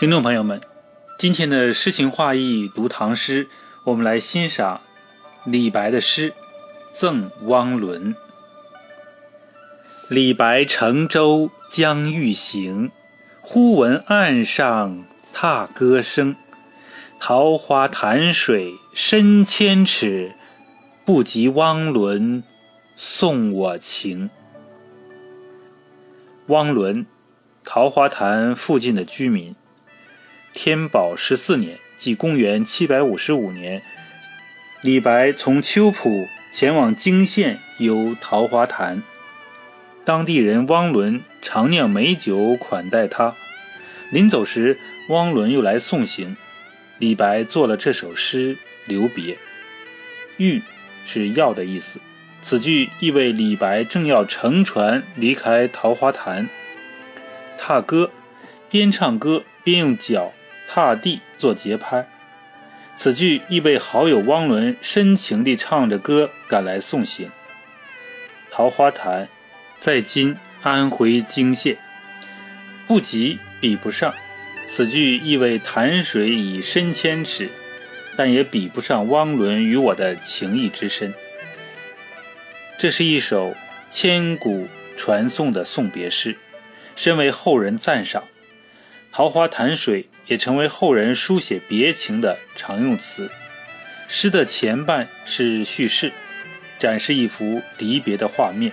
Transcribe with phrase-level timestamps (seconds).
[0.00, 0.58] 听众朋友们，
[1.18, 3.46] 今天的诗情画意读唐诗，
[3.84, 4.80] 我们来欣赏
[5.44, 6.30] 李白的诗
[6.94, 8.14] 《赠汪伦》。
[10.08, 12.90] 李白乘舟将欲行，
[13.42, 16.34] 忽闻岸上踏歌声。
[17.20, 20.32] 桃花潭水深千尺，
[21.04, 22.42] 不及汪伦
[22.96, 24.30] 送我情。
[26.46, 27.04] 汪伦，
[27.62, 29.54] 桃花潭附近的居民。
[30.52, 33.82] 天宝十四年，即公元七百五十五年，
[34.82, 39.02] 李白从秋浦前往泾县游桃花潭，
[40.04, 43.34] 当地人汪伦常酿美酒款待他。
[44.10, 44.76] 临走时，
[45.08, 46.36] 汪伦又来送行，
[46.98, 49.38] 李白作了这首诗留别。
[50.36, 50.60] 欲
[51.06, 52.00] 是要的意思，
[52.42, 56.48] 此句意味李白正要乘船离开桃花潭。
[57.56, 58.10] 踏歌，
[58.68, 60.32] 边唱歌边用脚。
[60.72, 62.06] 踏地做节拍，
[62.94, 67.28] 此句意味好友汪伦深情地唱着歌赶来送行。
[68.52, 69.26] 桃花潭，
[69.80, 71.76] 在今安徽泾县，
[72.86, 74.14] 不及比不上，
[74.68, 77.50] 此句意味潭水已深千尺，
[78.16, 81.12] 但也比不上汪伦与我的情谊之深。
[82.78, 83.56] 这是一首
[83.90, 86.36] 千古传颂的送别诗，
[86.94, 88.22] 深为后人赞赏。
[89.12, 93.30] 桃花潭水也成为后人书写别情的常用词。
[94.06, 96.12] 诗的前半是叙事，
[96.78, 98.70] 展示一幅离别的画面；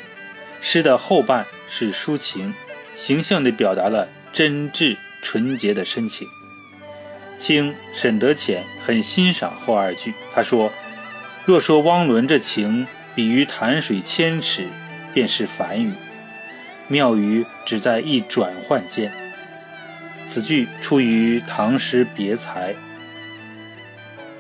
[0.62, 2.54] 诗的后半是抒情，
[2.96, 6.28] 形象地表达了真挚纯洁的深情。
[7.38, 10.72] 清沈德潜很欣赏后二句，他说
[11.46, 14.68] ：“若说汪伦这情比于潭水千尺，
[15.14, 15.94] 便是凡语，
[16.88, 19.12] 妙语只在一转换间。”
[20.28, 22.75] 此句出于唐诗别裁，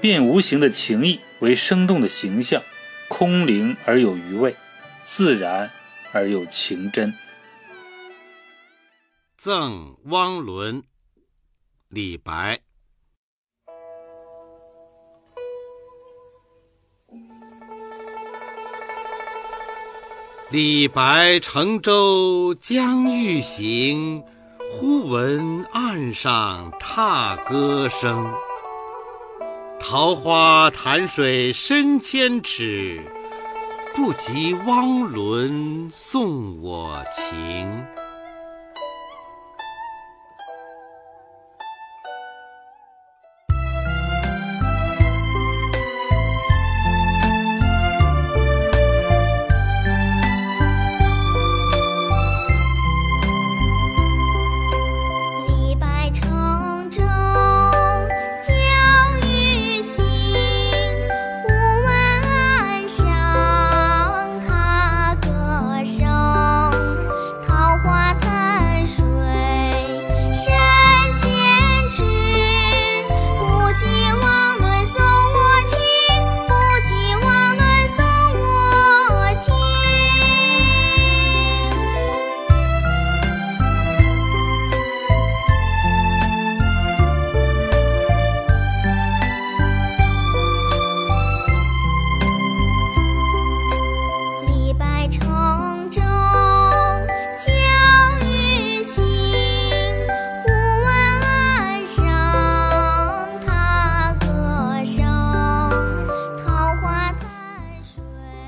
[0.01, 2.61] 变无形的情意为生动的形象，
[3.07, 4.53] 空灵而有余味，
[5.05, 5.71] 自然
[6.11, 7.13] 而有情真。
[9.37, 10.83] 赠汪伦，
[11.87, 12.59] 李白。
[20.49, 24.23] 李白乘舟将欲行。
[24.69, 28.29] 忽闻岸上踏歌声，
[29.79, 33.01] 桃花潭水深千尺，
[33.95, 37.85] 不及汪伦送我情。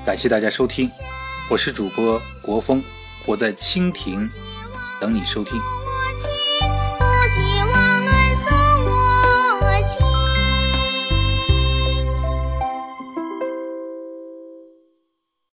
[0.02, 0.90] 感谢大家收听，
[1.50, 2.82] 我是主播国风，
[3.26, 4.28] 我在蜻蜓
[4.98, 5.60] 等你收听。